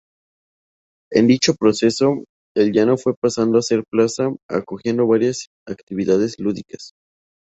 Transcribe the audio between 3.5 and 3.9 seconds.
a ser